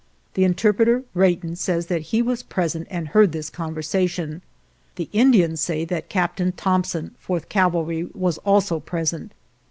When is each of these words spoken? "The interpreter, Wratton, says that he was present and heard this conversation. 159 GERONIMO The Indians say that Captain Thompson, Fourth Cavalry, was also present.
"The 0.33 0.45
interpreter, 0.45 1.03
Wratton, 1.15 1.55
says 1.55 1.85
that 1.85 2.01
he 2.09 2.23
was 2.23 2.41
present 2.41 2.87
and 2.89 3.09
heard 3.09 3.33
this 3.33 3.51
conversation. 3.51 4.41
159 4.95 4.95
GERONIMO 4.95 4.95
The 4.95 5.09
Indians 5.37 5.61
say 5.61 5.85
that 5.85 6.09
Captain 6.09 6.51
Thompson, 6.53 7.13
Fourth 7.19 7.47
Cavalry, 7.49 8.05
was 8.15 8.39
also 8.39 8.79
present. 8.79 9.31